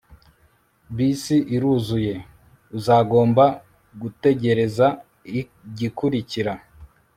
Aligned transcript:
bisi 0.95 1.37
iruzuye. 1.55 2.15
uzagomba 2.77 3.45
gutegereza 4.01 4.87
igikurikira 5.39 6.53